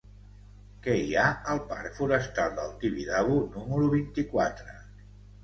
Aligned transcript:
Què 0.85 0.95
hi 1.01 1.11
ha 1.15 1.25
al 1.55 1.61
parc 1.73 1.99
Forestal 1.99 2.57
del 2.61 2.73
Tibidabo 2.81 3.37
número 3.59 3.93
vint-i-quatre? 3.95 4.77